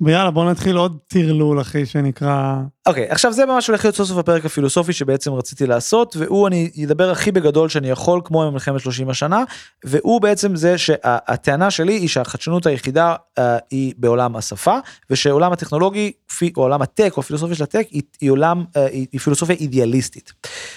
[0.00, 2.54] ויאללה בוא נתחיל עוד טרלול אחי שנקרא
[2.88, 6.70] אוקיי, עכשיו זה ממש הולך להיות סוף סוף הפרק הפילוסופי שבעצם רציתי לעשות, והוא אני
[6.84, 9.44] אדבר הכי בגדול שאני יכול, כמו עם מלחמת 30 השנה,
[9.84, 14.78] והוא בעצם זה שהטענה שלי היא שהחדשנות היחידה uh, היא בעולם השפה,
[15.10, 16.12] ושעולם הטכנולוגי,
[16.56, 20.32] או עולם הטק, או הפילוסופיה של הטק, היא, היא עולם, uh, היא, היא פילוסופיה אידיאליסטית.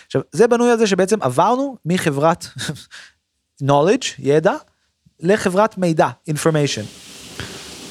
[0.06, 2.46] עכשיו, זה בנוי על זה שבעצם עברנו מחברת
[3.62, 4.54] knowledge, ידע,
[5.20, 6.84] לחברת מידע, information.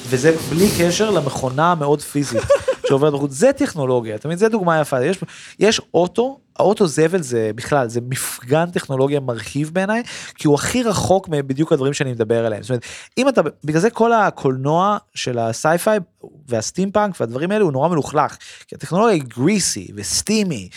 [0.09, 2.41] וזה בלי קשר למכונה המאוד פיזית
[2.87, 4.37] שעוברת בחוץ, זה טכנולוגיה, אתה מבין?
[4.37, 5.17] זה דוגמה יפה, יש,
[5.59, 10.03] יש אוטו, האוטו זבל זה בכלל, זה מפגן טכנולוגיה מרהיב בעיניי,
[10.35, 12.63] כי הוא הכי רחוק מבדיוק הדברים שאני מדבר עליהם.
[12.63, 12.85] זאת אומרת,
[13.17, 15.99] אם אתה, בגלל זה כל הקולנוע של ה sci-fi
[16.47, 20.69] וה steampunk והדברים האלה הוא נורא מלוכלך, כי הטכנולוגיה היא greasy ו steamy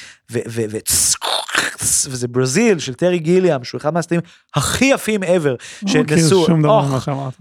[1.80, 4.21] וזה ברזיל של טרי גיליאם שהוא אחד מהסטים
[4.55, 6.47] הכי יפים ever שנעשו.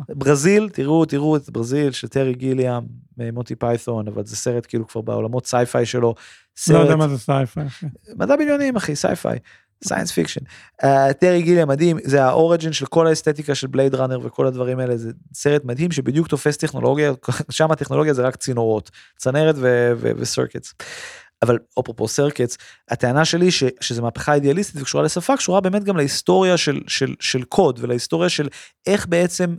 [0.10, 2.84] ברזיל תראו תראו את ברזיל של טרי גיליאם
[3.34, 6.16] מונטי פייתון אבל זה סרט כאילו כבר בעולמות sci-fi שלו.
[6.70, 7.66] לא יודע מה זה sci-fi.
[8.16, 9.40] מדע בדיוני אחי sci-fi.
[9.84, 10.42] science fiction.
[11.20, 14.98] טרי גיליאם מדהים זה ה origin של כל האסתטיקה של בלייד ראנר וכל הדברים האלה
[14.98, 17.12] זה סרט מדהים שבדיוק תופס טכנולוגיה
[17.50, 19.56] שם הטכנולוגיה זה רק צינורות צנרת
[20.00, 20.74] וסרקטס.
[21.42, 22.58] אבל אפרופו סרקץ,
[22.90, 27.44] הטענה שלי ש, שזה מהפכה אידיאליסטית וקשורה לשפה, קשורה באמת גם להיסטוריה של, של, של
[27.44, 28.50] קוד ולהיסטוריה של
[28.88, 29.56] איך בעצם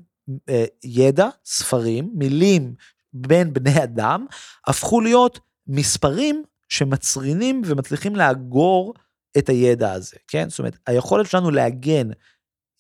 [0.49, 2.75] אה, ידע, ספרים, מילים
[3.13, 4.27] בין בני אדם,
[4.67, 8.95] הפכו להיות מספרים שמצרינים ומצליחים לאגור
[9.39, 10.49] את הידע הזה, כן?
[10.49, 12.09] זאת אומרת, היכולת שלנו לעגן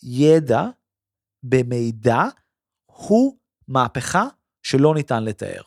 [0.02, 0.64] ידע
[1.42, 2.22] במידע
[2.86, 3.36] הוא
[3.68, 4.26] מהפכה
[4.62, 5.62] שלא ניתן לתאר.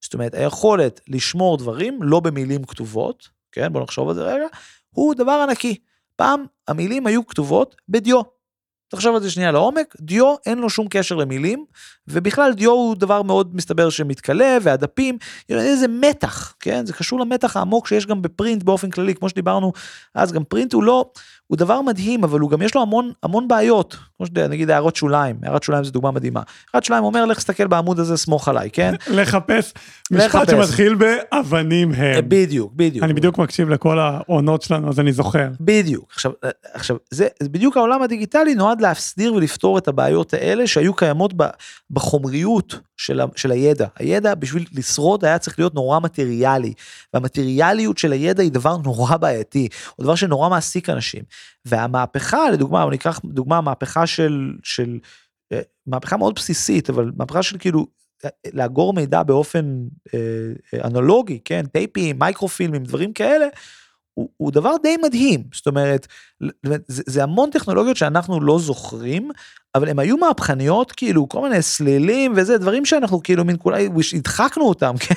[0.00, 4.46] זאת אומרת, היכולת לשמור דברים לא במילים כתובות, כן, בוא נחשוב על זה רגע,
[4.88, 5.78] הוא דבר ענקי.
[6.16, 8.35] פעם המילים היו כתובות בדיו.
[8.88, 11.64] תחשוב על זה שנייה לעומק, דיו אין לו שום קשר למילים,
[12.08, 16.86] ובכלל דיו הוא דבר מאוד מסתבר שמתכלה, והדפים, איזה מתח, כן?
[16.86, 19.72] זה קשור למתח העמוק שיש גם בפרינט באופן כללי, כמו שדיברנו,
[20.14, 21.10] אז גם פרינט הוא לא,
[21.46, 25.36] הוא דבר מדהים, אבל הוא גם יש לו המון המון בעיות, כמו שנגיד הערות שוליים,
[25.42, 26.42] הערת שוליים זה דוגמה מדהימה.
[26.74, 28.94] הערת שוליים אומר לך תסתכל בעמוד הזה סמוך עליי, כן?
[29.18, 29.72] לחפש
[30.10, 32.28] משפט שמתחיל באבנים הם.
[32.28, 33.04] בדיוק, בדיוק.
[33.04, 35.48] אני בדיוק מקשיב לכל העונות שלנו אז אני זוכר.
[35.60, 36.32] בדיוק, עכשיו,
[36.72, 41.34] עכשיו זה בדיוק העולם הדיגיטלי נועד להסדיר ולפתור את הבעיות האלה שהיו קיימות
[41.90, 43.86] בחומריות של, של הידע.
[43.98, 46.72] הידע בשביל לשרוד היה צריך להיות נורא מטריאלי,
[47.14, 51.22] והמטריאליות של הידע היא דבר נורא בעייתי, הוא דבר שנורא מעסיק אנשים.
[51.64, 54.98] והמהפכה, לדוגמה, אני אקח דוגמה, מהפכה של, של,
[55.52, 57.86] אה, מהפכה מאוד בסיסית, אבל מהפכה של כאילו,
[58.24, 63.46] אה, לאגור מידע באופן אה, אנלוגי, כן, טייפים, מייקרופילמים, דברים כאלה,
[64.18, 66.06] הוא, הוא דבר די מדהים, זאת אומרת,
[66.88, 69.30] זה, זה המון טכנולוגיות שאנחנו לא זוכרים,
[69.74, 74.64] אבל הם היו מהפכניות, כאילו, כל מיני סלילים וזה, דברים שאנחנו כאילו מין כולי, הדחקנו
[74.64, 75.14] אותם, כן,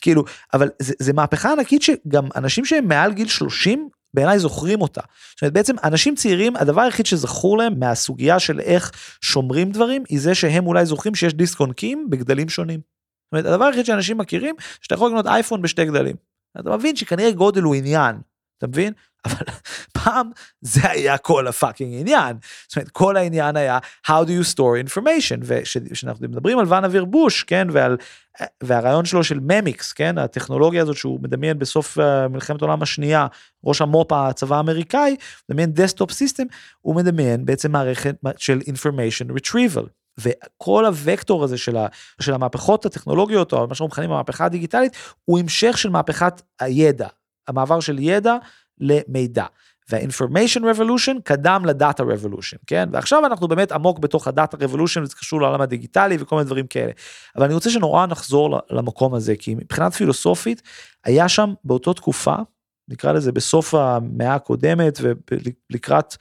[0.00, 5.00] כאילו, אבל זה, זה מהפכה ענקית שגם אנשים שהם מעל גיל 30, בעיניי זוכרים אותה.
[5.30, 10.20] זאת אומרת, בעצם אנשים צעירים, הדבר היחיד שזכור להם מהסוגיה של איך שומרים דברים, היא
[10.20, 12.80] זה שהם אולי זוכרים שיש דיסק אונקים בגדלים שונים.
[12.80, 16.16] זאת אומרת, הדבר היחיד שאנשים מכירים, שאתה יכול לקנות אייפון בשתי גדלים.
[16.60, 18.16] אתה מבין שכנראה גודל הוא עניין.
[18.60, 18.92] אתה מבין?
[19.26, 19.46] אבל
[19.92, 22.36] פעם זה היה כל הפאקינג עניין.
[22.68, 27.04] זאת אומרת, כל העניין היה How do you store information, וכשאנחנו מדברים על ואן אביר
[27.04, 27.96] בוש, כן, ועל,
[28.62, 33.26] והרעיון שלו של ממיקס, כן, הטכנולוגיה הזאת שהוא מדמיין בסוף אה, מלחמת העולם השנייה,
[33.64, 35.16] ראש המו"פ הצבא האמריקאי,
[35.48, 36.44] מדמיין desktop system,
[36.80, 39.86] הוא מדמיין בעצם מערכת של information retrieval.
[40.18, 41.86] וכל הוקטור הזה של, ה,
[42.20, 47.08] של המהפכות הטכנולוגיות, או מה שאנחנו מכנים המהפכה הדיגיטלית, הוא המשך של מהפכת הידע,
[47.50, 48.36] המעבר של ידע
[48.80, 49.44] למידע.
[49.90, 52.88] וה-information revolution קדם ל data revolution, כן?
[52.92, 56.66] ועכשיו אנחנו באמת עמוק בתוך ה data revolution, זה קשור לעולם הדיגיטלי וכל מיני דברים
[56.66, 56.92] כאלה.
[57.36, 60.62] אבל אני רוצה שנורא נחזור למקום הזה, כי מבחינת פילוסופית,
[61.04, 62.34] היה שם באותה תקופה,
[62.88, 64.98] נקרא לזה בסוף המאה הקודמת
[65.70, 66.16] ולקראת,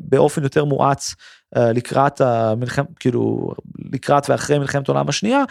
[0.00, 1.14] באופן יותר מואץ,
[1.56, 3.52] אה, לקראת המלחמת, כאילו,
[3.92, 5.42] לקראת ואחרי מלחמת העולם השנייה,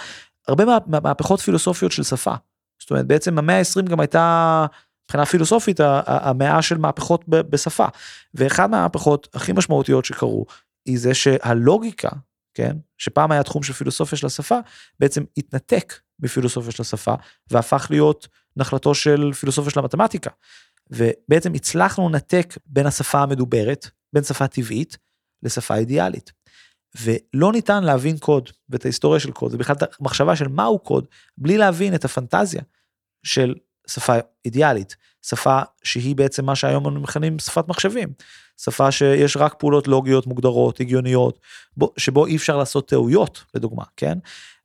[0.48, 2.34] הרבה מהפכות פילוסופיות של שפה.
[2.80, 4.66] זאת אומרת, בעצם המאה ה-20 גם הייתה
[5.06, 7.86] מבחינה פילוסופית המאה של מהפכות בשפה.
[8.34, 10.46] ואחד מהמהפכות הכי משמעותיות שקרו
[10.86, 12.10] היא זה שהלוגיקה,
[12.54, 14.60] כן, שפעם היה תחום של פילוסופיה של השפה,
[15.00, 17.14] בעצם התנתק מפילוסופיה של השפה
[17.52, 18.28] והפך להיות
[18.58, 20.30] נחלתו של פילוסופיה של המתמטיקה.
[20.90, 24.98] ובעצם הצלחנו לנתק בין השפה המדוברת, בין שפה טבעית,
[25.44, 26.32] לשפה אידיאלית.
[27.02, 31.08] ולא ניתן להבין קוד ואת ההיסטוריה של קוד ובכלל את המחשבה של מהו קוד
[31.38, 32.62] בלי להבין את הפנטזיה
[33.26, 33.56] של
[33.88, 34.14] שפה
[34.46, 38.14] אידיאלית, שפה שהיא בעצם מה שהיום אנו מכנים שפת מחשבים.
[38.58, 41.40] שפה שיש רק פעולות לוגיות מוגדרות, הגיוניות,
[41.78, 44.18] בו, שבו אי אפשר לעשות טעויות, לדוגמה, כן?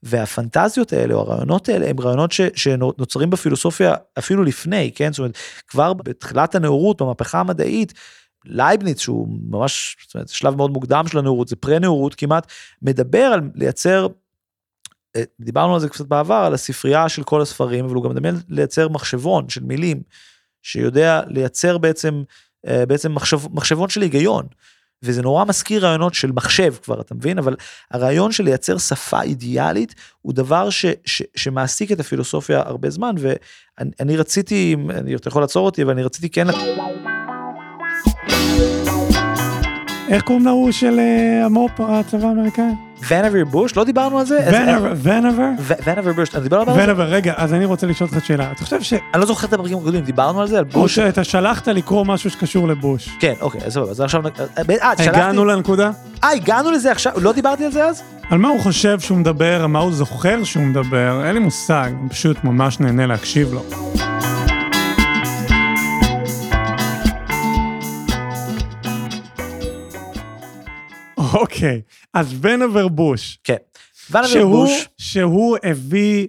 [0.02, 5.12] והפנטזיות האלה, או הרעיונות האלה, הם רעיונות ש, שנוצרים בפילוסופיה אפילו לפני, כן?
[5.12, 5.38] זאת אומרת,
[5.68, 7.94] כבר בתחילת הנאורות, במהפכה המדעית,
[8.44, 13.40] לייבניץ, שהוא ממש, זאת אומרת, שלב מאוד מוקדם של הנאורות, זה פרה-נאורות כמעט, מדבר על
[13.54, 14.06] לייצר
[15.40, 18.88] דיברנו על זה קצת בעבר, על הספרייה של כל הספרים, אבל הוא גם מדמיין לייצר
[18.88, 20.02] מחשבון של מילים,
[20.62, 22.22] שיודע לייצר בעצם,
[22.66, 24.46] אה, בעצם מחשב, מחשבון של היגיון.
[25.02, 27.38] וזה נורא מזכיר רעיונות של מחשב כבר, אתה מבין?
[27.38, 27.56] אבל
[27.90, 34.16] הרעיון של לייצר שפה אידיאלית הוא דבר ש, ש, שמעסיק את הפילוסופיה הרבה זמן, ואני
[34.16, 36.46] רציתי, אני, אתה יכול לעצור אותי, אבל אני רציתי כן...
[40.08, 42.87] איך קוראים להוא של אה, המו"פ, הצבא האמריקאי?
[43.08, 44.38] ונאבר בוש, לא דיברנו על זה?
[45.02, 45.50] ונאבר?
[45.86, 46.84] ונאבר בוש, דיברנו על זה?
[46.84, 48.52] ונאבר, רגע, אז אני רוצה לשאול אותך שאלה.
[48.52, 48.92] אתה חושב ש...
[48.92, 50.58] אני לא זוכר את הפרקים הקודמים, דיברנו על זה?
[50.58, 50.76] על בוש?
[50.76, 53.08] או שאתה שלחת לקרוא משהו שקשור לבוש.
[53.20, 54.22] כן, אוקיי, אז אז עכשיו...
[54.26, 55.90] אה, הגענו לנקודה?
[56.24, 57.12] אה, הגענו לזה עכשיו?
[57.16, 58.02] לא דיברתי על זה אז?
[58.30, 61.90] על מה הוא חושב שהוא מדבר, על מה הוא זוכר שהוא מדבר, אין לי מושג,
[62.10, 63.62] פשוט ממש נהנה להקשיב לו.
[71.40, 71.80] אוקיי,
[72.14, 73.38] אז ונבר בוש.
[73.44, 73.56] כן.
[74.10, 74.88] ונבר בוש.
[74.98, 76.28] שהוא הביא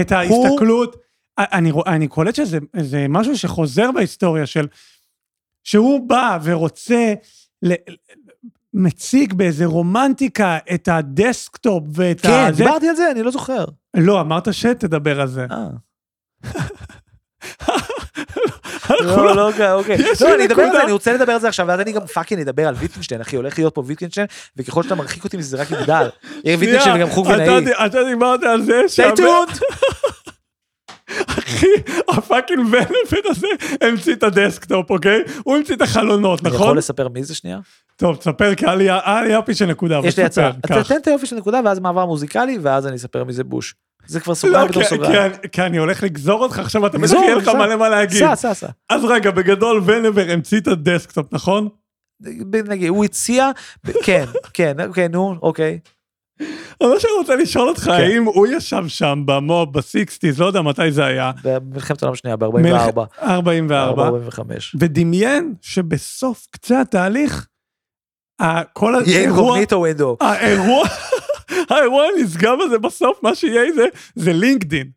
[0.00, 1.02] את ההסתכלות, הוא...
[1.38, 2.58] אני, אני קולט שזה
[3.08, 4.66] משהו שחוזר בהיסטוריה של,
[5.64, 7.14] שהוא בא ורוצה,
[7.62, 7.72] ל,
[8.74, 12.50] מציג באיזה רומנטיקה את ה desktop ואת כן, ה...
[12.50, 13.64] כן, דיברתי על זה, אני לא זוכר.
[13.94, 15.46] לא, אמרת שתדבר על זה.
[18.90, 19.72] לא, לא, אוקיי.
[19.72, 19.98] אוקיי.
[20.20, 22.40] לא, אני אדבר על זה, אני רוצה לדבר על זה עכשיו, ואז אני גם fucking
[22.40, 24.26] אדבר על ויטגנשטיין, אחי, הולך להיות פה ויטגנשטיין,
[24.56, 26.08] וככל שאתה מרחיק אותי מזה, זה רק יגדל.
[26.44, 27.72] יהיה ויטגנשטיין וגם חוג ונאי.
[27.86, 28.82] אתה דיברת על זה.
[31.26, 31.66] אחי,
[32.08, 33.46] הפאקינג ונפט הזה
[33.80, 35.20] המציא את ה desktop, אוקיי?
[35.44, 36.56] הוא המציא את החלונות, נכון?
[36.56, 37.58] אני יכול לספר מי זה שנייה?
[37.96, 40.00] טוב, תספר, כי היה לי יופי של נקודה.
[40.04, 40.52] יש לי הצעה.
[40.88, 43.74] תן את היופי של נקודה, ואז מעבר מוזיקלי, ואז אני אספר מי זה בוש.
[44.06, 45.32] זה כבר סוגריים בתוך סוגריים.
[45.52, 48.18] כי אני הולך לגזור אותך עכשיו, אתה בטח יהיה לך מלא מה להגיד.
[48.18, 48.66] סע, סע, סע.
[48.88, 51.68] אז רגע, בגדול ונבר המציא את ה desktop, נכון?
[52.68, 53.50] נגיד, הוא הציע,
[54.04, 54.24] כן,
[54.54, 55.78] כן, אוקיי, נו, אוקיי.
[56.82, 57.90] מה שאני רוצה לשאול אותך, כן.
[57.90, 61.32] האם הוא ישב שם במוב, בסיקסטיז, לא יודע מתי זה היה.
[61.44, 63.00] במלחמת העולם השנייה, ב-44.
[63.22, 64.06] 44.
[64.06, 64.76] 45.
[64.78, 67.46] ודמיין שבסוף קצה התהליך,
[68.72, 69.10] כל האירוע...
[69.10, 70.16] יהיה אינקוגניטו ווינדו.
[70.20, 70.88] האירוע...
[71.70, 74.90] האירוע הנשגב הזה בסוף, מה שיהיה זה, זה לינקדין.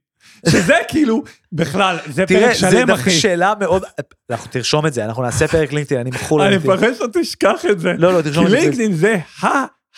[0.49, 1.23] שזה כאילו,
[1.53, 3.03] בכלל, זה פרק שלם, אחי.
[3.03, 3.83] תראה, זו שאלה מאוד,
[4.29, 6.71] אנחנו תרשום את זה, אנחנו נעשה פרק לינקדין, אני מכור ללינקדין.
[6.71, 7.93] אני מפחד שאתה תשכח את זה.
[7.97, 8.57] לא, לא, תרשום את זה.
[8.57, 9.47] כי לינקדין זה ה,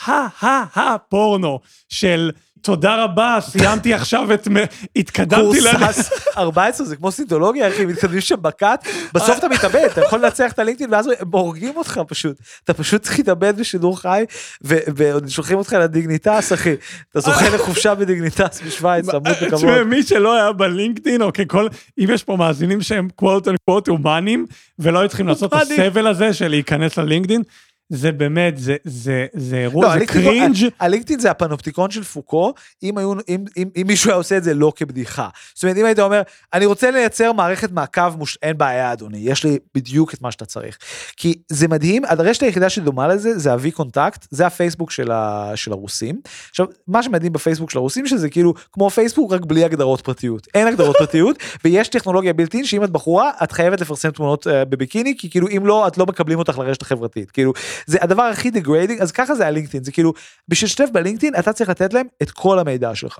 [0.03, 1.59] ה, ה, ה, פורנו
[1.89, 2.31] של
[2.65, 4.47] תודה רבה, סיימתי עכשיו את...
[4.95, 5.77] התקדמתי ל...
[5.77, 10.19] קורס 14 זה כמו סינטולוגיה, אחי, מתקדמים שם ב cult, בסוף אתה מתאבד, אתה יכול
[10.25, 12.37] לנצח את הלינקדאין ואז הם הורגים אותך פשוט.
[12.63, 14.25] אתה פשוט צריך להתאבד בשידור חי,
[14.61, 16.75] ועוד שולחים אותך לדיגניטס, אחי.
[17.11, 19.53] אתה זוכה לחופשה בדיגניטס בשוויץ, עמוד בכבוד.
[19.55, 21.67] תשמע, מי שלא היה בלינקדאין, או ככל...
[21.99, 24.45] אם יש פה מאזינים שהם quote unquote הומנים,
[24.79, 27.41] ולא היו צריכים לעשות את הסבל הזה של להיכנס ללינקדאין,
[27.89, 30.55] זה באמת, זה, זה, זה אירוע, לא, זה cringe.
[30.79, 32.53] הלינקדאין זה הפנופטיקון של פוקו,
[32.83, 35.29] אם, היו, אם, אם, אם מישהו היה עושה את זה לא כבדיחה.
[35.53, 36.21] זאת אומרת, אם היית אומר,
[36.53, 38.37] אני רוצה לייצר מערכת מעקב, מוש...
[38.43, 40.77] אין בעיה אדוני, יש לי בדיוק את מה שאתה צריך.
[41.17, 45.51] כי זה מדהים, הרשת היחידה שדומה לזה, זה ה-VKontakte, זה הפייסבוק של, ה...
[45.55, 46.21] של הרוסים.
[46.49, 50.47] עכשיו, מה שמדהים בפייסבוק של הרוסים, שזה כאילו כמו פייסבוק, רק בלי הגדרות פרטיות.
[50.53, 55.15] אין הגדרות פרטיות, ויש טכנולוגיה בלתי שאם את בחורה, את חייבת לפרסם תמונות אה, בביקיני,
[55.17, 57.31] כי כאילו אם לא, את לא מקבלים אותך לרשת החברתית.
[57.31, 57.53] כאילו,
[57.85, 60.13] זה הדבר הכי degrading אז ככה זה הלינקדאין זה כאילו
[60.47, 63.19] בשביל לשתף בלינקדאין אתה צריך לתת להם את כל המידע שלך.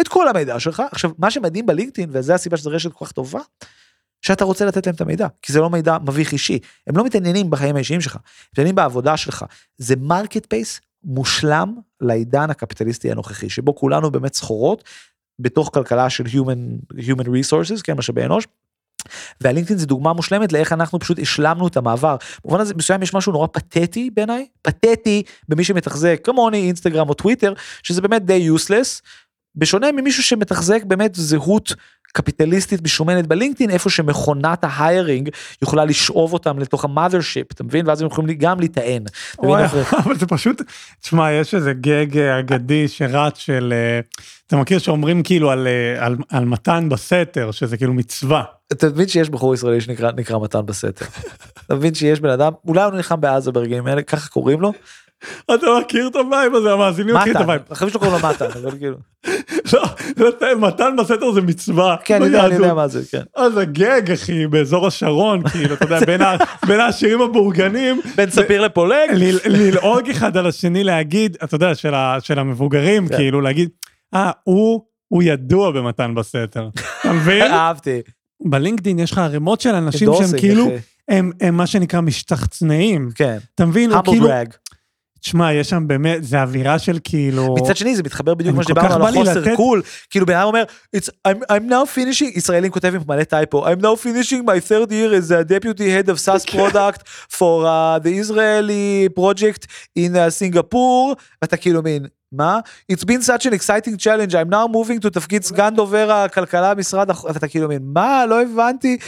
[0.00, 3.40] את כל המידע שלך עכשיו מה שמדהים בלינקדאין וזה הסיבה שזו רשת כל כך טובה.
[4.24, 7.50] שאתה רוצה לתת להם את המידע כי זה לא מידע מביך אישי הם לא מתעניינים
[7.50, 8.18] בחיים האישיים שלך
[8.52, 9.44] מתעניינים בעבודה שלך
[9.78, 14.84] זה market place מושלם לעידן הקפיטליסטי הנוכחי שבו כולנו באמת סחורות
[15.38, 18.46] בתוך כלכלה של human human resources כן משאבי אנוש
[19.40, 22.16] והלינקדאין זה דוגמה מושלמת לאיך אנחנו פשוט השלמנו את המעבר.
[22.44, 27.52] במובן הזה מסוים יש משהו נורא פתטי בעיניי, פתטי במי שמתחזק כמוני אינסטגרם או טוויטר,
[27.82, 29.02] שזה באמת די יוסלס,
[29.56, 31.74] בשונה ממישהו שמתחזק באמת זהות
[32.16, 35.28] קפיטליסטית משומנת בלינקדאין איפה שמכונת ההיירינג
[35.62, 39.02] יכולה לשאוב אותם לתוך המאזרשיפ אתה מבין ואז הם יכולים גם להיטען.
[40.04, 40.62] אבל זה פשוט
[41.00, 44.00] תשמע יש איזה גג אגדי שרץ של אה,
[44.46, 48.42] אתה מכיר שאומרים כאילו על, אה, על, על מתן בסתר שזה כאילו מצווה.
[48.72, 51.06] אתה מבין שיש בחור ישראלי שנקרא נקרא מתן בסתר.
[51.66, 54.72] אתה מבין שיש בן אדם אולי הוא נלחם בעזה ברגעים האלה ככה קוראים לו.
[55.44, 57.62] אתה מכיר את ה vibe הזה המאזינים מכירים את ה vibe.
[57.70, 58.96] החברים שלו קוראים לו מתן אבל כאילו.
[59.72, 61.96] לא, מתן בסתר זה מצווה.
[62.04, 63.22] כן, אני יודע, מה זה, כן.
[63.36, 65.98] אז הגאג, אחי, באזור השרון, כאילו, אתה יודע,
[66.66, 68.00] בין העשירים הבורגנים.
[68.16, 69.10] בין ספיר לפולג.
[69.44, 71.74] ללעוג אחד על השני, להגיד, אתה יודע,
[72.20, 73.16] של המבוגרים, כן.
[73.16, 73.68] כאילו, להגיד,
[74.14, 76.68] אה, הוא, הוא ידוע במתן בסתר.
[77.00, 77.52] אתה מבין?
[77.52, 78.00] אהבתי.
[78.44, 80.70] בלינקדאין יש לך ערימות של אנשים שהם כאילו,
[81.08, 83.10] הם, הם מה שנקרא משתחצנאים.
[83.14, 83.38] כן.
[83.54, 83.90] אתה מבין?
[84.04, 84.28] כאילו,
[85.24, 87.54] תשמע, יש שם באמת, זה אווירה של כאילו...
[87.58, 89.82] מצד שני, זה מתחבר בדיוק כמו שדיברנו על החוסר קול.
[90.10, 90.64] כאילו בן אדם אומר,
[90.96, 95.30] I'm, I'm now finishing, ישראלים כותבים מלא טייפו, I'm now finishing my third year as
[95.30, 99.66] a deputy head of SaaS product for uh, the Israeli project
[99.98, 102.60] in uh, Singapore, ואתה כאילו מין, מה?
[102.92, 107.10] It's been such an exciting challenge, I'm now moving to תפקיד סגן דובר הכלכלה משרד
[107.10, 108.26] החוץ, ואתה כאילו מין, מה?
[108.26, 108.98] לא הבנתי.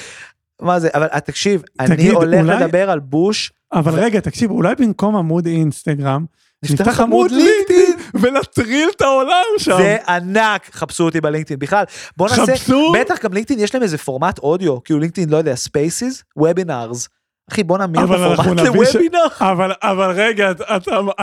[0.63, 3.53] מה זה, אבל תקשיב, אני הולך לדבר על בוש.
[3.73, 6.25] אבל רגע, תקשיב, אולי במקום עמוד אינסטגרם,
[6.65, 9.77] נפתח עמוד לינקדאין ונטריל את העולם שם.
[9.79, 11.85] זה ענק, חפשו אותי בלינקדאין בכלל.
[12.17, 12.93] בוא נעשה, חפשו.
[13.01, 17.09] בטח גם לינקדאין יש להם איזה פורמט אודיו, כאילו לינקדאין, לא יודע, spaces, webinars.
[17.51, 19.27] אחי בוא נמיר את הפורמט לוובינר.
[19.41, 20.51] אבל, אבל רגע,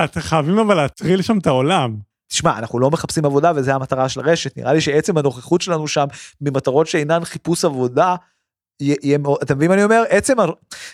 [0.04, 1.96] אתם חייבים אבל להטריל שם את העולם.
[2.28, 6.06] תשמע, אנחנו לא מחפשים עבודה וזה המטרה של הרשת, נראה לי שעצם הנוכחות שלנו שם
[6.42, 8.16] ממטרות שאינן חיפוש עבודה,
[8.80, 10.04] יהיה אתה מבין מה אני אומר?
[10.10, 10.34] עצם,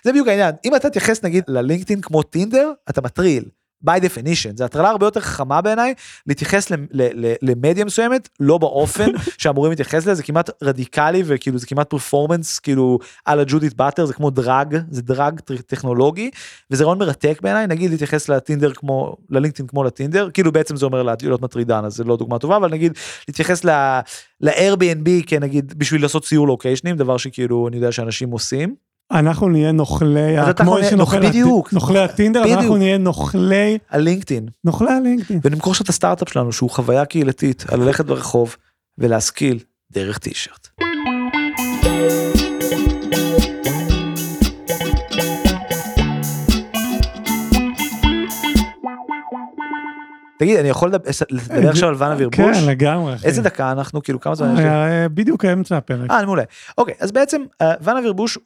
[0.03, 3.43] זה בדיוק העניין, אם אתה תתייחס נגיד ללינקדאין כמו טינדר, אתה מטריל.
[3.85, 5.93] By definition, זו הטרלה הרבה יותר חכמה בעיניי
[6.27, 6.71] להתייחס
[7.41, 12.99] למדיה מסוימת, לא באופן שאמורים להתייחס לזה, זה כמעט רדיקלי וכאילו זה כמעט פרפורמנס כאילו
[13.25, 16.29] על הג'ודית באטר, זה כמו דרג, זה דרג טכנולוגי,
[16.71, 21.03] וזה רעיון מרתק בעיניי, נגיד להתייחס לטינדר כמו, ללינקדאין כמו לטינדר, כאילו בעצם זה אומר
[21.21, 22.93] להיות מטרידן, אז זה לא דוגמה טובה, אבל נגיד
[23.27, 28.88] להתייחס ל-Airbnb כנגיד בשביל לעשות סיור לוקיישנים, דבר שכאילו אני יודע שאנשים עושים.
[29.11, 34.49] אנחנו נהיה נוכלי, כמו שנוכל, בדיוק, נוכלי הטינדר, אז אנחנו נהיה נוכלי הלינקדאין.
[34.63, 35.39] נוכלי הלינקדאין.
[35.43, 38.55] ונמכור שם את הסטארט-אפ שלנו שהוא חוויה קהילתית על ללכת ברחוב
[38.97, 39.59] ולהשכיל
[39.91, 40.67] דרך טישרט.
[50.39, 51.09] תגיד, אני יכול לדבר
[51.51, 52.57] אה, עכשיו על ואנה וירבוש?
[52.57, 53.15] כן, לגמרי.
[53.23, 54.65] איזה דקה אנחנו, כאילו, כמה זמן יש לי?
[54.65, 56.11] אה, בדיוק אמצע הפרק.
[56.11, 56.43] אה, מעולה.
[56.77, 58.37] אוקיי, אז בעצם אה, ואנה וירבוש,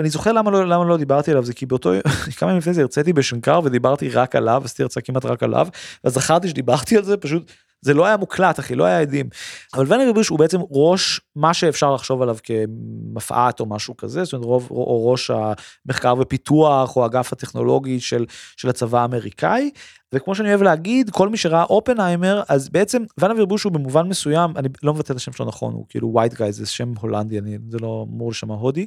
[0.00, 1.92] אני זוכר למה לא, לא דיברתי עליו, זה כי באותו,
[2.38, 5.68] כמה ימים לפני זה הרציתי בשנקר ודיברתי רק עליו, עשיתי הרצאה כמעט רק עליו,
[6.04, 9.28] ואז זכרתי שדיברתי על זה, פשוט זה לא היה מוקלט אחי לא היה עדים.
[9.74, 14.32] אבל ונה ריבוש הוא בעצם ראש מה שאפשר לחשוב עליו כמפא"ת או משהו כזה זאת
[14.32, 19.70] אומרת רוב או ראש המחקר ופיתוח או אגף הטכנולוגי של של הצבא האמריקאי.
[20.14, 24.56] וכמו שאני אוהב להגיד כל מי שראה אופנהיימר אז בעצם ונה וירבוש הוא במובן מסוים
[24.56, 27.58] אני לא מבטא את השם שלו נכון הוא כאילו ווייט גאי זה שם הולנדי אני
[27.68, 28.86] זה לא אמור לשמע הודי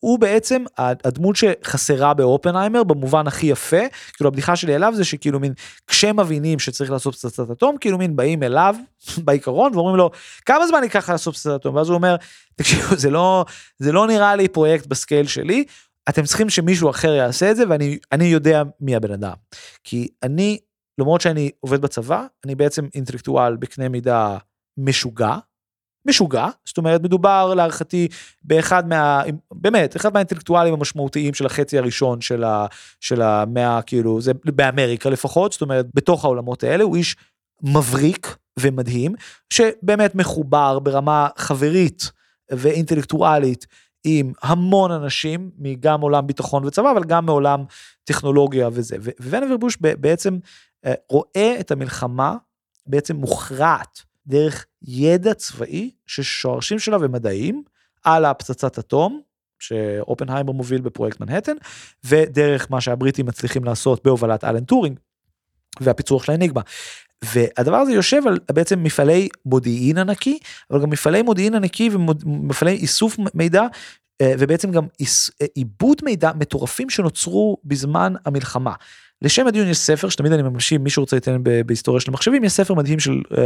[0.00, 3.80] הוא בעצם הדמות שחסרה באופנהיימר במובן הכי יפה,
[4.12, 5.52] כאילו הבדיחה שלי אליו זה שכאילו מין
[5.86, 8.74] כשמבינים שצריך לעשות פצצת אטום, כאילו מין באים אליו
[9.24, 10.10] בעיקרון ואומרים לו
[10.46, 12.16] כמה זמן ייקח לעשות פצצת אטום, ואז הוא אומר
[12.56, 13.44] תקשיבו זה לא,
[13.78, 15.64] זה לא נראה לי פרויקט בסקייל שלי,
[16.08, 19.34] אתם צריכים שמישהו אחר יעשה את זה ואני יודע מי הבן אדם.
[19.84, 20.58] כי אני,
[20.98, 24.36] למרות שאני עובד בצבא, אני בעצם אינטלקטואל בקנה מידה
[24.78, 25.36] משוגע,
[26.06, 28.08] משוגע, זאת אומרת מדובר להערכתי
[28.42, 32.66] באחד מה, באמת, אחד מהאינטלקטואלים המשמעותיים של החצי הראשון של, ה,
[33.00, 37.16] של המאה, כאילו, זה באמריקה לפחות, זאת אומרת, בתוך העולמות האלה, הוא איש
[37.62, 39.14] מבריק ומדהים,
[39.52, 42.10] שבאמת מחובר ברמה חברית
[42.50, 43.66] ואינטלקטואלית
[44.04, 47.64] עם המון אנשים, מגם עולם ביטחון וצבא, אבל גם מעולם
[48.04, 48.96] טכנולוגיה וזה.
[49.20, 50.38] וונבר בוש בעצם
[50.84, 52.36] אה, רואה את המלחמה
[52.86, 57.62] בעצם מוכרעת דרך ידע צבאי ששורשים שלה ומדעים
[58.04, 59.20] על הפצצת אטום,
[59.58, 61.56] שאופנהיימר מוביל בפרויקט מנהטן,
[62.04, 64.98] ודרך מה שהבריטים מצליחים לעשות בהובלת אלן טורינג
[65.80, 66.60] והפיצוח של האניגמה.
[67.24, 70.38] והדבר הזה יושב על בעצם מפעלי מודיעין ענקי,
[70.70, 73.66] אבל גם מפעלי מודיעין ענקי ומפעלי איסוף מידע
[74.20, 74.86] אה, ובעצם גם
[75.40, 78.72] אה, עיבוד מידע מטורפים שנוצרו בזמן המלחמה.
[79.22, 82.74] לשם הדיון יש ספר שתמיד אני ממשים מי שרוצה להתעניין בהיסטוריה של המחשבים יש ספר
[82.74, 83.36] מדהים של אה,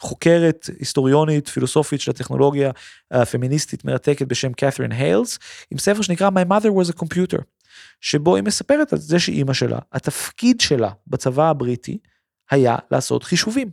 [0.00, 2.70] חוקרת היסטוריונית פילוסופית של הטכנולוגיה
[3.14, 5.38] אה, פמיניסטית מרתקת בשם קת'רין היילס
[5.70, 7.42] עם ספר שנקרא My Mother was a Computer
[8.00, 11.98] שבו היא מספרת על זה שאימא שלה התפקיד שלה בצבא הבריטי
[12.50, 13.70] היה לעשות חישובים.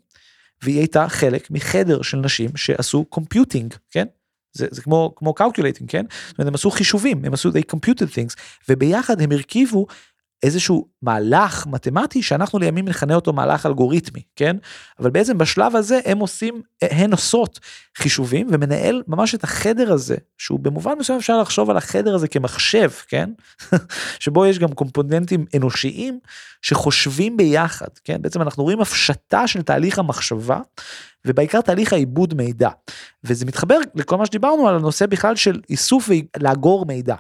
[0.63, 4.05] והיא הייתה חלק מחדר של נשים שעשו computing כן
[4.53, 8.07] זה, זה כמו כמו calculating כן זאת אומרת, הם עשו חישובים הם עשו they computed
[8.07, 8.35] things
[8.69, 9.87] וביחד הם הרכיבו
[10.45, 14.57] איזשהו מהלך מתמטי שאנחנו לימים נכנה אותו מהלך אלגוריתמי, כן?
[14.99, 17.59] אבל בעצם בשלב הזה הם עושים, הן עושות
[17.97, 22.89] חישובים ומנהל ממש את החדר הזה, שהוא במובן מסוים אפשר לחשוב על החדר הזה כמחשב,
[23.07, 23.29] כן?
[24.19, 26.19] שבו יש גם קומפוננטים אנושיים
[26.61, 28.21] שחושבים ביחד, כן?
[28.21, 30.59] בעצם אנחנו רואים הפשטה של תהליך המחשבה
[31.25, 32.69] ובעיקר תהליך העיבוד מידע.
[33.23, 37.15] וזה מתחבר לכל מה שדיברנו על הנושא בכלל של איסוף ולאגור מידע.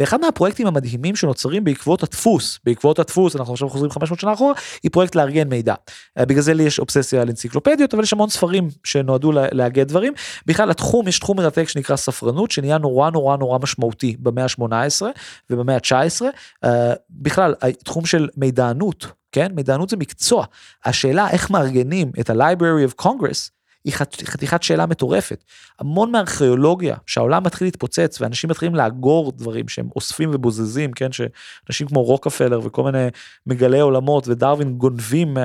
[0.00, 4.90] ואחד מהפרויקטים המדהימים שנוצרים בעקבות הדפוס, בעקבות הדפוס, אנחנו עכשיו חוזרים 500 שנה אחורה, היא
[4.90, 5.74] פרויקט לארגן מידע.
[6.18, 10.12] אה, בגלל זה לי יש אובססיה על אנציקלופדיות, אבל יש המון ספרים שנועדו לאגד דברים.
[10.46, 15.02] בכלל התחום, יש תחום מרתק שנקרא ספרנות, שנהיה נורא נורא נורא משמעותי במאה ה-18
[15.50, 16.22] ובמאה ה-19.
[16.64, 16.68] Uh,
[17.10, 19.52] בכלל, התחום של מידענות, כן?
[19.54, 20.44] מידענות זה מקצוע.
[20.84, 23.57] השאלה איך מארגנים את ה-Library of Congress,
[23.88, 25.44] היא חתיכת שאלה מטורפת.
[25.78, 32.02] המון מהארכיאולוגיה, שהעולם מתחיל להתפוצץ ואנשים מתחילים לאגור דברים שהם אוספים ובוזזים, כן, שאנשים כמו
[32.02, 33.08] רוקפלר וכל מיני
[33.46, 35.36] מגלי עולמות ודרווין גונבים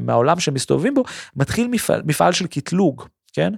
[0.00, 1.04] מהעולם שהם מסתובבים בו,
[1.36, 3.04] מתחיל מפעל, מפעל של קטלוג.
[3.32, 3.52] כן?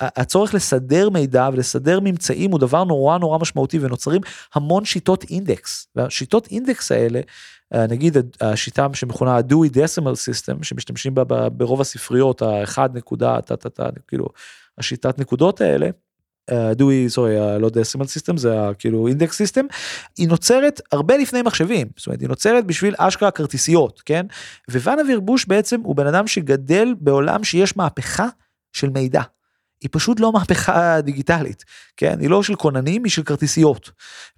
[0.00, 4.20] הצורך לסדר מידע ולסדר ממצאים הוא דבר נורא נורא משמעותי ונוצרים
[4.54, 5.88] המון שיטות אינדקס.
[5.96, 7.20] והשיטות אינדקס האלה
[7.74, 13.38] אה, נגיד השיטה שמכונה ה-Dewey Decimal System שמשתמשים בה ברוב הספריות האחד נקודה
[14.08, 14.26] כאילו
[14.78, 15.90] השיטת נקודות האלה.
[16.72, 19.66] Dewey, sorry, לא decimal system, זה כאילו index system,
[20.18, 24.26] היא נוצרת הרבה לפני מחשבים, זאת אומרת, היא נוצרת בשביל אשכרה כרטיסיות, כן?
[24.70, 28.28] וואנה וירבוש בעצם הוא בן אדם שגדל בעולם שיש מהפכה
[28.72, 29.22] של מידע.
[29.80, 31.64] היא פשוט לא מהפכה דיגיטלית,
[31.96, 32.20] כן?
[32.20, 33.90] היא לא של כוננים, היא של כרטיסיות,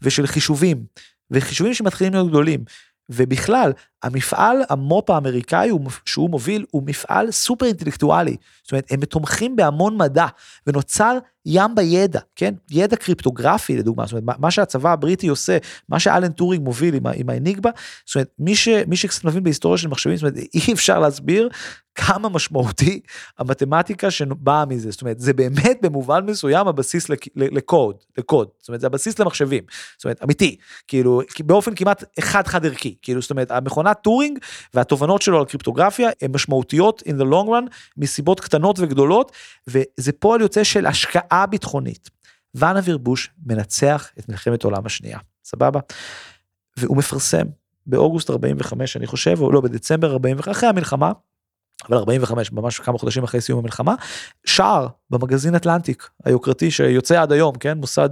[0.03, 0.85] ושל חישובים,
[1.31, 2.65] וחישובים שמתחילים להיות גדולים.
[3.09, 5.71] ובכלל, המפעל המו"פ האמריקאי
[6.05, 8.37] שהוא מוביל הוא מפעל סופר אינטלקטואלי.
[8.63, 10.27] זאת אומרת, הם תומכים בהמון מדע,
[10.67, 12.55] ונוצר ים בידע, כן?
[12.71, 17.31] ידע קריפטוגרפי לדוגמה, זאת אומרת, מה שהצבא הבריטי עושה, מה שאלן טורינג מוביל עם, עם
[17.31, 17.71] האניגמה,
[18.07, 21.49] זאת אומרת, מי, ש, מי שקצת מבין בהיסטוריה של מחשבים, זאת אומרת, אי אפשר להסביר
[21.95, 23.01] כמה משמעותי
[23.39, 27.07] המתמטיקה שבאה מזה, זאת אומרת, זה באמת במובן מסוים הבסיס
[27.37, 29.65] לקוד, לקוד, זאת אומרת, זה הבסיס למחשבים,
[29.97, 30.57] זאת אומרת, אמיתי,
[30.89, 33.51] כאילו, באופן כמעט חד חד ערכי, כאילו, זאת אומרת,
[33.93, 34.39] המכונת טורינג
[34.75, 39.33] והתובנות שלו על קריפטוגרפיה הן משמעותיות in the long run מסיבות קטנות וגדולות,
[39.67, 42.11] וזה פועל יוצא של השקעה ביטחונית.
[42.55, 45.81] ואנה וירבוש מנצח את מלחמת העולם השנייה, סבבה?
[46.77, 47.47] והוא מפרסם
[47.87, 51.13] באוגוסט 45 אני חושב, או לא בדצמבר 45 אחרי המלחמה,
[51.89, 53.95] אבל 45 ממש כמה חודשים אחרי סיום המלחמה
[54.47, 57.79] שער במגזין אטלנטיק היוקרתי שיוצא עד היום כן?
[57.79, 58.09] מוסד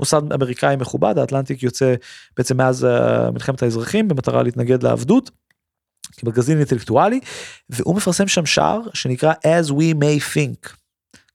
[0.00, 1.94] מוסד אמריקאי מכובד האטלנטיק יוצא
[2.36, 5.30] בעצם מאז אה, מלחמת האזרחים במטרה להתנגד לעבדות.
[6.22, 7.20] מגזין אינטלקטואלי
[7.70, 10.76] והוא מפרסם שם שער שנקרא as we may think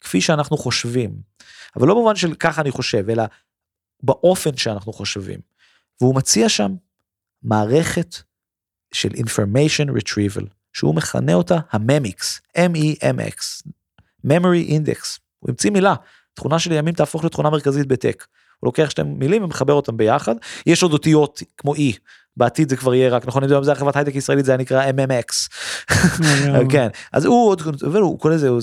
[0.02, 1.16] כפי שאנחנו חושבים.
[1.76, 3.24] אבל לא במובן של ככה אני חושב אלא
[4.04, 5.40] באופן שאנחנו חושבים.
[6.02, 6.76] והוא מציע שם
[7.44, 8.16] מערכת
[8.94, 13.68] של information retrieval שהוא מכנה אותה הממיקס, M-E-M-X,
[14.28, 15.96] memory index, הוא המציא מילה,
[16.34, 18.26] תכונה שלימים תהפוך לתכונה מרכזית בטק.
[18.60, 21.80] הוא לוקח שתי מילים ומחבר אותם ביחד, יש עוד אותיות כמו E,
[22.38, 24.58] בעתיד זה כבר יהיה רק נכון, אני יודע אם זה חברת הייטק ישראלית זה היה
[24.58, 25.50] נקרא MMX.
[26.70, 27.62] כן, אז הוא עוד,
[27.96, 28.62] הוא קורא לזה, הוא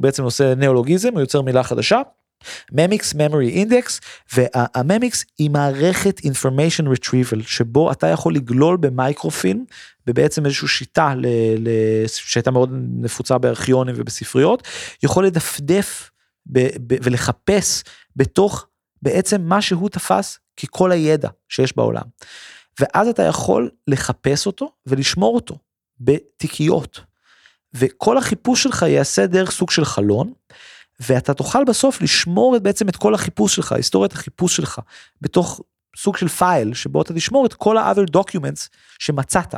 [0.00, 2.00] בעצם עושה ניאולוגיזם, הוא יוצר מילה חדשה.
[2.72, 4.00] ממיקס memory index
[4.34, 9.64] והממיקס היא מערכת information retrieval שבו אתה יכול לגלול במייקרופילם
[10.06, 11.26] ובעצם איזושהי שיטה ל,
[11.58, 11.68] ל,
[12.06, 14.68] שהייתה מאוד נפוצה בארכיונים ובספריות
[15.02, 16.10] יכול לדפדף
[16.46, 17.82] ב, ב, ולחפש
[18.16, 18.66] בתוך
[19.02, 22.02] בעצם מה שהוא תפס ככל הידע שיש בעולם.
[22.80, 25.56] ואז אתה יכול לחפש אותו ולשמור אותו
[26.00, 27.00] בתיקיות.
[27.74, 30.32] וכל החיפוש שלך יעשה דרך סוג של חלון.
[31.00, 34.80] ואתה תוכל בסוף לשמור את, בעצם את כל החיפוש שלך, היסטוריית החיפוש שלך,
[35.20, 35.60] בתוך
[35.96, 39.54] סוג של פייל שבו אתה תשמור את כל ה-other documents שמצאת.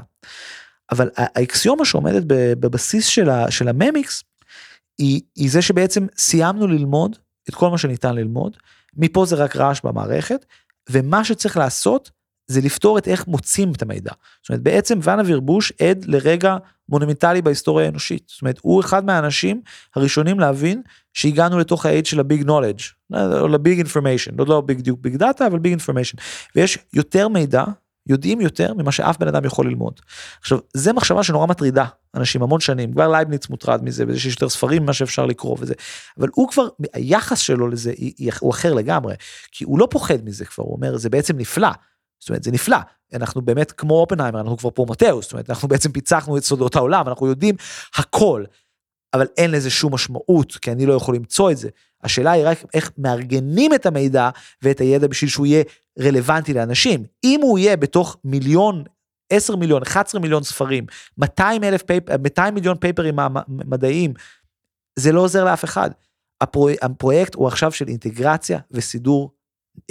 [0.93, 4.25] אבל האקסיומה שעומדת בבסיס של, ה, של הממיקס
[4.99, 7.17] היא, היא זה שבעצם סיימנו ללמוד
[7.49, 8.57] את כל מה שניתן ללמוד,
[8.97, 10.47] מפה זה רק רעש במערכת,
[10.91, 12.11] ומה שצריך לעשות
[12.47, 14.13] זה לפתור את איך מוצאים את המידע.
[14.43, 16.57] זאת אומרת, בעצם ואניבר בוש עד לרגע
[16.89, 18.23] מונומנטלי בהיסטוריה האנושית.
[18.29, 19.63] זאת אומרת, הוא אחד מהאנשים
[19.97, 20.83] הראשונים להבין
[21.15, 22.81] שהגענו לתוך האייד של ה big knowledge,
[23.15, 26.17] או ל big information, לא, בדיוק big data, אבל big information.
[26.57, 27.65] ויש יותר מידע,
[28.07, 30.01] יודעים יותר ממה שאף בן אדם יכול ללמוד.
[30.41, 34.49] עכשיו, זה מחשבה שנורא מטרידה אנשים המון שנים, כבר לייבניץ מוטרד מזה, וזה שיש יותר
[34.49, 35.75] ספרים ממה שאפשר לקרוא וזה,
[36.19, 37.93] אבל הוא כבר, היחס שלו לזה
[38.41, 39.15] הוא אחר לגמרי,
[39.53, 41.71] כי הוא לא פוחד מזה כבר, הוא אומר, זה בעצם נפלא.
[42.21, 42.77] זאת אומרת, זה נפלא.
[43.15, 47.09] אנחנו באמת כמו אופנהיימר, אנחנו כבר פרומטאוס, זאת אומרת, אנחנו בעצם פיצחנו את סודות העולם,
[47.09, 47.55] אנחנו יודעים
[47.97, 48.45] הכל.
[49.15, 51.69] אבל אין לזה שום משמעות, כי אני לא יכול למצוא את זה.
[52.03, 54.31] השאלה היא רק איך מארגנים את המידע
[54.63, 55.65] ואת הידע בשביל שהוא יהיה
[56.01, 57.05] רלוונטי לאנשים.
[57.25, 58.85] אם הוא יהיה בתוך מיליון
[59.31, 60.87] 10 מיליון, 11 מיליון ספרים,
[61.19, 63.17] 200, אלף pape, 200 מיליון פייפרים
[63.49, 64.15] מדעיים,
[64.99, 65.91] זה לא עוזר לאף אחד.
[66.41, 69.31] הפרוי, הפרויקט הוא עכשיו של אינטגרציה וסידור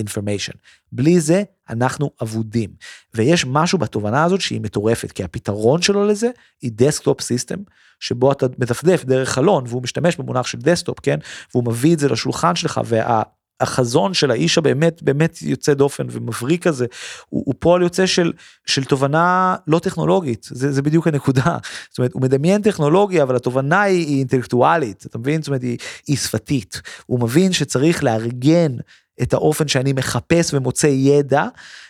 [0.01, 0.57] information.
[0.91, 2.69] בלי זה אנחנו אבודים.
[3.13, 6.29] ויש משהו בתובנה הזאת שהיא מטורפת, כי הפתרון שלו לזה
[6.62, 7.60] היא desktop system,
[8.01, 11.19] שבו אתה מדפדף דרך חלון והוא משתמש במונח של desktop, כן?
[11.53, 13.21] והוא מביא את זה לשולחן שלך, וה...
[13.61, 16.85] החזון של האיש הבאמת באמת יוצא דופן ומבריק כזה,
[17.29, 18.33] הוא, הוא פועל יוצא של,
[18.65, 21.57] של תובנה לא טכנולוגית, זה, זה בדיוק הנקודה.
[21.89, 25.41] זאת אומרת, הוא מדמיין טכנולוגיה, אבל התובנה היא, היא אינטלקטואלית, אתה מבין?
[25.41, 26.81] זאת אומרת, היא, היא שפתית.
[27.05, 28.75] הוא מבין שצריך לארגן
[29.21, 31.45] את האופן שאני מחפש ומוצא ידע,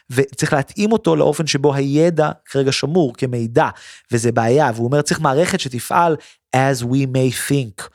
[0.10, 3.70] וצריך להתאים אותו לאופן שבו הידע כרגע שמור כמידע,
[4.12, 6.16] וזה בעיה, והוא אומר צריך מערכת שתפעל
[6.56, 7.88] as we may think.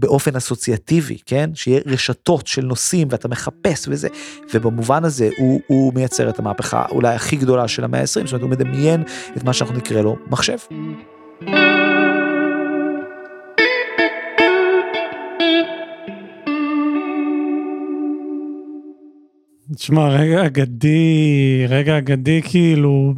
[0.00, 1.50] באופן אסוציאטיבי, כן?
[1.54, 4.08] שיהיה רשתות של נושאים ואתה מחפש וזה,
[4.54, 8.42] ובמובן הזה הוא, הוא מייצר את המהפכה אולי הכי גדולה של המאה ה-20, זאת אומרת
[8.42, 9.02] הוא מדמיין
[9.36, 10.56] את מה שאנחנו נקרא לו מחשב.
[19.76, 23.14] תשמע, רגע אגדי, רגע אגדי כאילו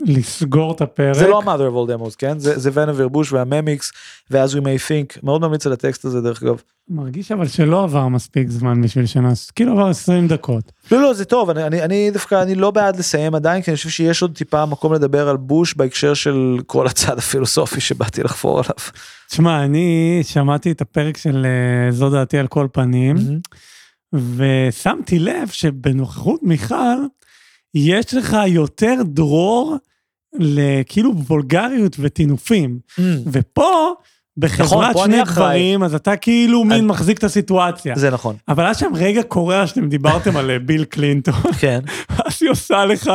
[0.00, 1.14] לסגור את הפרק.
[1.14, 2.38] זה לא mother of all demos, כן?
[2.38, 3.92] זה, זה ונובר בוש והממיקס
[4.30, 6.60] ואז we may think, מאוד ממליץ על הטקסט הזה דרך אגב.
[6.88, 10.72] מרגיש אבל שלא עבר מספיק זמן בשביל שנעש, כאילו עבר 20 דקות.
[10.90, 13.76] לא לא זה טוב, אני, אני, אני דווקא אני לא בעד לסיים עדיין, כי אני
[13.76, 18.58] חושב שיש עוד טיפה מקום לדבר על בוש בהקשר של כל הצד הפילוסופי שבאתי לחפור
[18.58, 18.74] עליו.
[19.28, 23.56] תשמע, אני שמעתי את הפרק של אה, זו דעתי על כל פנים, mm-hmm.
[24.14, 26.98] ושמתי לב שבנוכחות מיכל,
[27.74, 29.76] יש לך יותר דרור
[30.32, 32.78] לכאילו וולגריות וטינופים.
[32.98, 33.02] Mm.
[33.32, 33.92] ופה,
[34.36, 36.86] בחברת נכון, שני גברים, אז אתה כאילו מין אני...
[36.86, 37.94] מחזיק את הסיטואציה.
[37.96, 38.36] זה נכון.
[38.48, 41.34] אבל היה שם רגע קורע שאתם דיברתם על אה, ביל קלינטון.
[41.60, 41.80] כן.
[42.08, 43.10] אז היא עושה לך,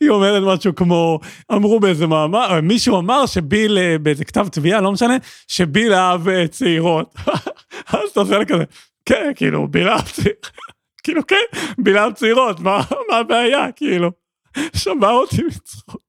[0.00, 1.20] היא אומרת משהו כמו,
[1.52, 5.16] אמרו באיזה מאמר, מישהו אמר שביל, אה, באיזה כתב תביעה, לא משנה,
[5.48, 7.14] שביל אהב אה, צעירות.
[7.92, 8.64] אז אתה עושה לה כזה,
[9.06, 10.50] כן, כאילו, ביל אהב צעירות.
[11.04, 11.44] כאילו, כן,
[11.78, 14.10] ביל אהב צעירות, מה הבעיה, כאילו?
[14.76, 16.04] שמע אותי מצחוק.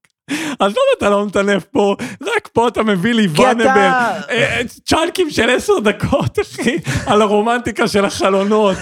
[0.60, 5.50] עזוב אתה לא מטנף פה, רק פה אתה מביא לי וואנבר, אה, אה, צ'אנקים של
[5.50, 6.78] עשר דקות אחי,
[7.08, 8.78] על הרומנטיקה של החלונות.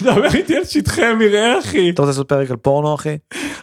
[0.00, 1.90] דבר איתי על שטחי מרעה אחי.
[1.90, 3.16] אתה רוצה לעשות פרק על פורנו אחי?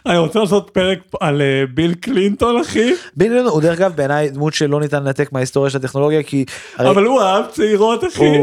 [0.06, 2.92] אני רוצה לעשות פרק על אה, ביל קלינטון אחי.
[3.16, 6.44] ביל קלינטון הוא דרך אגב בעיניי דמות שלא ניתן לנתק מההיסטוריה של הטכנולוגיה כי...
[6.78, 8.36] אבל הוא אהב צעירות אחי.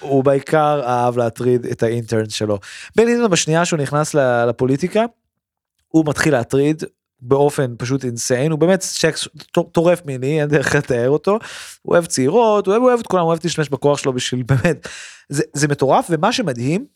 [0.00, 2.58] הוא בעיקר אהב להטריד את ה interns שלו.
[2.96, 4.14] ביל קלינטון בשנייה שהוא נכנס
[4.48, 5.04] לפוליטיקה.
[5.88, 6.82] הוא מתחיל להטריד
[7.22, 9.28] באופן פשוט insane, הוא באמת שקס
[9.72, 11.38] טורף מיני, אין דרך לתאר אותו,
[11.82, 14.42] הוא אוהב צעירות, הוא אוהב, הוא אוהב את כולם, הוא אוהב להשתמש בכוח שלו בשביל
[14.42, 14.88] באמת,
[15.28, 16.86] זה, זה מטורף, ומה שמדהים,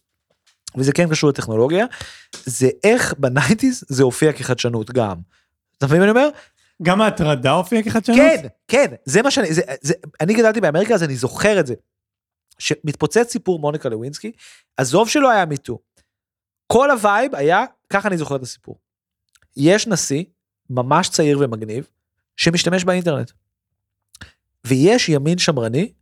[0.77, 1.87] וזה כן קשור לטכנולוגיה,
[2.45, 5.17] זה איך ב nineties זה הופיע כחדשנות גם.
[5.79, 6.29] אתה מבין מה אני אומר?
[6.83, 8.19] גם ההטרדה הופיעה כחדשנות?
[8.19, 11.75] כן, כן, זה מה שאני, זה, זה, אני גדלתי באמריקה אז אני זוכר את זה.
[12.59, 14.33] שמתפוצץ סיפור מוניקה לווינסקי,
[14.77, 15.79] עזוב שלא היה MeToo.
[16.67, 18.79] כל ה vibe היה, ככה אני זוכר את הסיפור.
[19.57, 20.25] יש נשיא
[20.71, 21.89] ממש צעיר ומגניב
[22.37, 23.31] שמשתמש באינטרנט.
[24.65, 25.93] ויש ימין שמרני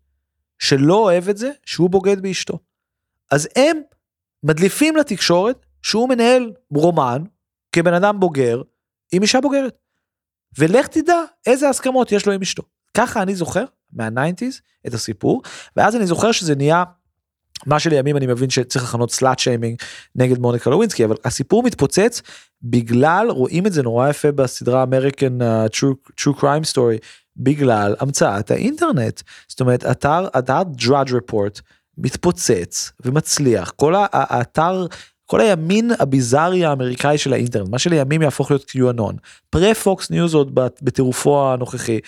[0.59, 2.59] שלא אוהב את זה שהוא בוגד באשתו.
[3.31, 3.81] אז הם
[4.45, 7.23] מדליפים לתקשורת שהוא מנהל רומן
[7.73, 8.63] כבן אדם בוגר
[9.13, 9.79] עם אישה בוגרת.
[10.59, 12.63] ולך תדע איזה הסכמות יש לו עם אשתו.
[12.97, 15.43] ככה אני זוכר מה nineties את הסיפור,
[15.77, 16.85] ואז אני זוכר שזה נהיה
[17.67, 19.79] מה שלימים אני מבין שצריך לכנות slut shaming
[20.15, 22.23] נגד מוניקה לווינסקי אבל הסיפור מתפוצץ
[22.63, 28.51] בגלל רואים את זה נורא יפה בסדרה American אה, true, true crime story בגלל המצאת
[28.51, 31.61] האינטרנט זאת אומרת אתר אתר Drudge Report
[31.99, 34.87] מתפוצץ ומצליח כל האתר
[35.27, 39.17] כל הימין הביזארי האמריקאי של האינטרנט מה שלימים יהפוך להיות QAnon
[39.51, 42.01] פרה פוקס ניוז עוד בטירופו הנוכחי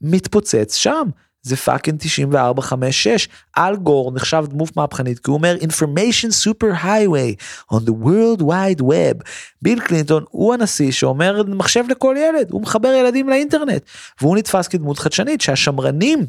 [0.00, 1.08] מתפוצץ שם.
[1.42, 6.84] זה fucking 94 5 6 אל גור נחשב דמות מהפכנית כי הוא אומר information super
[6.84, 7.42] highway
[7.74, 9.24] on the world wide web.
[9.62, 13.82] ביל קלינטון הוא הנשיא שאומר מחשב לכל ילד הוא מחבר ילדים לאינטרנט
[14.20, 16.26] והוא נתפס כדמות חדשנית שהשמרנים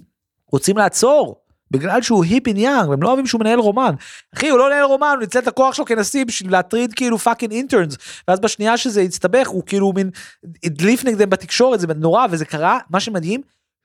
[0.51, 1.40] רוצים לעצור.
[1.71, 3.95] בגלל שהוא hip young הם לא אוהבים שהוא מנהל רומן.
[4.35, 7.51] אחי הוא לא מנהל רומן הוא ניצל את הכוח שלו כנשיא בשביל להטריד כאילו fucking
[7.53, 10.09] interns ואז בשנייה שזה הסתבך הוא כאילו מין
[10.63, 13.41] הדליף נגדם בתקשורת זה נורא וזה קרה מה שמדהים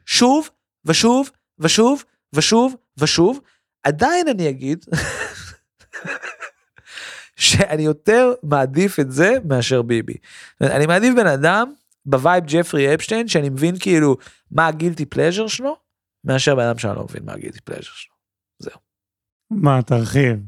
[0.07, 0.51] שוב
[0.85, 3.41] ושוב ושוב ושוב ושוב
[3.85, 4.85] עדיין אני אגיד
[7.37, 10.15] שאני יותר מעדיף את זה מאשר ביבי.
[10.61, 11.73] אני מעדיף בן אדם
[12.07, 14.17] ב vibe ג'פרי אפשטיין שאני מבין כאילו
[14.51, 15.86] מה ה guilty pleasure שלו
[16.27, 18.15] מאשר בן אדם שאני לא מבין מה ה guilty pleasure שלו.
[18.59, 18.79] זהו.
[19.51, 20.39] מה, תרחיב.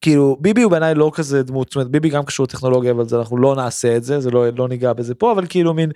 [0.00, 3.18] כאילו ביבי הוא בעיניי לא כזה דמות, זאת אומרת ביבי גם קשור לטכנולוגיה אבל זה,
[3.18, 5.90] אנחנו לא נעשה את זה, זה לא, לא ניגע בזה פה, אבל כאילו מין,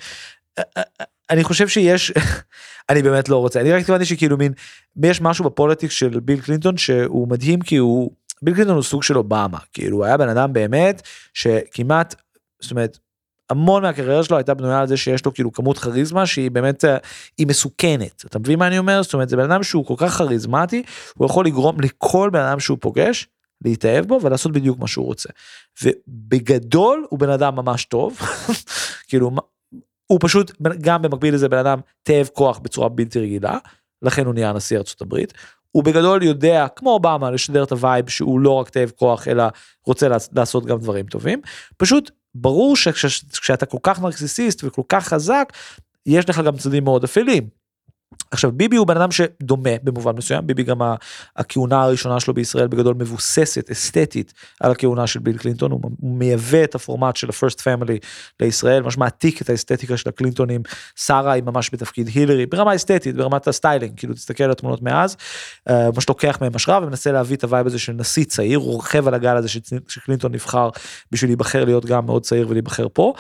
[0.59, 2.13] אה, אה, אה, אני חושב שיש,
[2.91, 4.53] אני באמת לא רוצה, אני רק התכוונתי שכאילו מין,
[5.03, 8.11] יש משהו ב politics של ביל קלינטון שהוא מדהים כי הוא,
[8.43, 11.03] ביל קלינטון הוא סוג של אובמה, כאילו הוא היה בן אדם באמת
[11.35, 12.15] שכמעט,
[12.61, 12.99] זאת אומרת,
[13.51, 16.85] המון מהקריירה שלו הייתה בנויה על זה שיש לו כאילו כמות כריזמה שהיא באמת
[17.39, 20.13] היא מסוכנת אתה מבין מה אני אומר זאת אומרת זה בן אדם שהוא כל כך
[20.13, 20.83] כריזמטי
[21.17, 23.29] הוא יכול לגרום לכל בן אדם שהוא פוגש
[23.65, 25.29] להתאהב בו ולעשות בדיוק מה שהוא רוצה.
[25.83, 28.19] ובגדול הוא בן אדם ממש טוב,
[29.09, 29.31] כאילו
[30.07, 33.59] הוא פשוט גם במקביל לזה בן אדם תאב כוח בצורה בלתי רגילה,
[34.03, 35.33] לכן הוא נהיה נשיא ארצות הברית.
[35.71, 39.45] הוא בגדול יודע כמו אובמה לשדר את הווייב שהוא לא רק תאב כוח אלא
[39.87, 41.41] רוצה לעשות גם דברים טובים.
[41.77, 45.53] פשוט ברור שכשאתה כל כך נרקסיסיסט וכל כך חזק
[46.07, 47.49] יש לך גם צדדים מאוד אפלים.
[48.31, 50.79] עכשיו ביבי הוא בן אדם שדומה במובן מסוים ביבי גם
[51.37, 56.75] הכהונה הראשונה שלו בישראל בגדול מבוססת אסתטית על הכהונה של ביל קלינטון הוא, מייבא את
[56.75, 58.07] הפורמט של ה-first family
[58.41, 60.63] לישראל ממש מעתיק את האסתטיקה של הקלינטונים
[60.97, 65.17] שרה היא ממש בתפקיד הילרי ברמה אסתטית ברמת הסטיילינג כאילו תסתכל על התמונות מאז
[65.69, 69.09] אה, ממש לוקח מהם השראה ומנסה להביא את הווייב הזה של נשיא צעיר הוא רוכב
[69.09, 69.49] על הגל הזה
[69.89, 70.69] שקלינטון נבחר
[71.13, 73.13] בשביל להיבחר להיות גם מאוד צעיר ולהיבחר פה.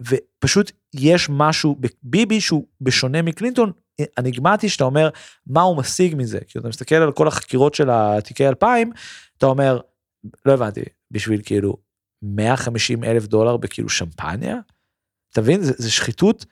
[0.00, 3.72] ופשוט יש משהו בביבי שהוא בשונה מקלינטון
[4.18, 5.08] אניגמטי שאתה אומר
[5.46, 6.38] מה הוא משיג מזה?
[6.48, 8.92] כי אתה מסתכל על כל החקירות של התיקי 2000
[9.38, 9.80] אתה אומר
[10.46, 11.76] לא הבנתי בשביל כאילו
[12.22, 14.56] 150 אלף דולר בכאילו שמפניה.
[15.32, 15.62] אתה מבין?
[15.62, 16.44] זה, זה שחיתות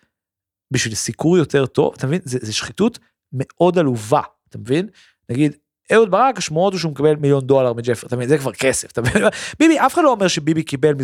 [0.71, 2.21] בשביל סיקור יותר טוב אתה מבין?
[2.25, 2.99] זה, זה שחיתות
[3.33, 4.89] מאוד עלובה אתה מבין?
[5.29, 5.57] נגיד
[5.93, 8.29] אהוד ברק השמועות הוא שהוא מקבל מיליון דולר מג'פרי, אתה מבין?
[8.29, 9.23] זה כבר כסף, אתה מבין?
[9.61, 10.95] ביבי, אף אחד לא אומר שביבי קיבל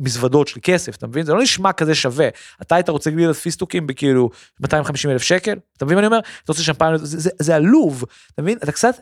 [0.00, 1.26] מזוודות של כסף, אתה מבין?
[1.26, 2.28] זה לא נשמע כזה שווה.
[2.62, 4.30] אתה היית רוצה גלידת פיסטוקים בכאילו
[4.60, 5.58] 250 אלף שקל?
[5.76, 6.18] אתה מבין מה אני אומר?
[6.18, 8.04] אתה רוצה שמפניה, זה, זה, זה עלוב,
[8.34, 8.58] אתה מבין?
[8.58, 8.94] אתה קצת,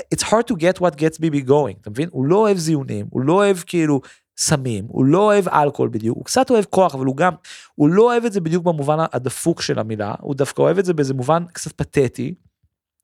[0.00, 2.08] it's hard to get what gets ביבי going, אתה מבין?
[2.12, 4.00] הוא לא אוהב זיונים, הוא לא אוהב כאילו
[4.36, 7.32] סמים, הוא לא אוהב אלכוהול בדיוק, הוא קצת אוהב כוח, אבל הוא גם,
[7.74, 10.94] הוא לא אוהב את זה בדיוק במובן הדפוק של המילה, הוא דווקא אוהב את זה
[10.94, 12.34] באיזה מובן קצת פתטי.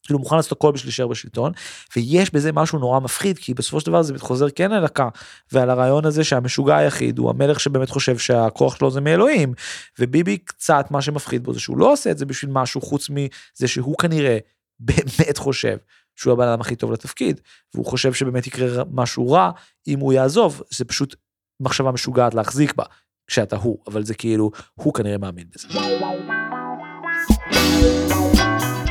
[0.07, 1.53] כאילו מוכן לעשות הכל בשביל להישאר בשלטון
[1.97, 5.09] ויש בזה משהו נורא מפחיד כי בסופו של דבר זה חוזר כן על הקה
[5.53, 9.53] ועל הרעיון הזה שהמשוגע היחיד הוא המלך שבאמת חושב שהכוח שלו זה מאלוהים
[9.99, 13.69] וביבי קצת מה שמפחיד בו זה שהוא לא עושה את זה בשביל משהו חוץ מזה
[13.69, 14.39] שהוא כנראה
[14.81, 15.77] באמת חושב
[16.17, 17.41] שהוא הבן אדם הכי טוב לתפקיד
[17.75, 19.51] והוא חושב שבאמת יקרה משהו רע
[19.89, 21.17] אם הוא יעזוב זה פשוט
[21.61, 22.85] מחשבה משוגעת להחזיק בה
[23.27, 25.69] כשאתה הוא אבל זה כאילו הוא כנראה מאמין בזה.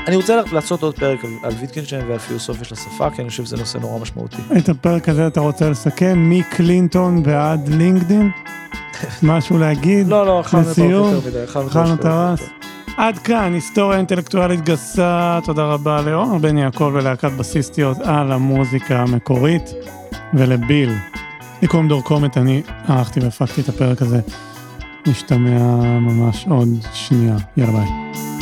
[0.09, 3.57] אני רוצה לעשות עוד פרק על, ויטקינשטיין ועל פילוסופיה של השפה, כי אני חושב שזה
[3.57, 4.37] נושא נורא משמעותי.
[4.57, 8.31] את הפרק הזה אתה רוצה לסכם מקלינטון ועד לינקדין?
[9.23, 10.07] משהו להגיד?
[10.07, 11.43] לא, לא, אכלנו יותר מדי.
[11.43, 12.49] אכלנו את הרס.
[12.97, 19.73] עד כאן, היסטוריה אינטלקטואלית גסה, תודה רבה לעומר בן יעקב ולהקת בסיסטיות על המוזיקה המקורית,
[20.33, 20.95] ולביל.
[21.61, 24.19] לי קוראים דור קומט, אני ערכתי והפקתי את הפרק הזה.
[25.07, 25.59] נשתמע
[25.99, 28.38] ממש עוד שנייה, יאללה ביי.